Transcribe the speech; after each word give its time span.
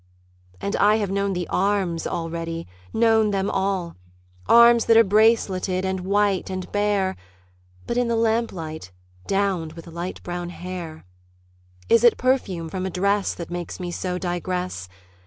And 0.59 0.75
I 0.77 0.95
have 0.95 1.11
known 1.11 1.33
the 1.33 1.45
arms 1.49 2.07
already, 2.07 2.65
known 2.91 3.29
them 3.29 3.51
all 3.51 3.95
Arms 4.47 4.85
that 4.85 4.97
are 4.97 5.03
braceleted 5.03 5.85
and 5.85 5.99
white 5.99 6.49
and 6.49 6.71
bare 6.71 7.15
(But 7.85 7.97
in 7.97 8.07
the 8.07 8.15
lamplight, 8.15 8.91
downed 9.27 9.73
with 9.73 9.85
light 9.85 10.19
brown 10.23 10.49
hair!) 10.49 11.05
Is 11.87 12.03
it 12.03 12.17
perfume 12.17 12.67
from 12.67 12.87
a 12.87 12.89
dress 12.89 13.35
That 13.35 13.51
makes 13.51 13.79
me 13.79 13.91
so 13.91 14.17
digress? 14.17 14.89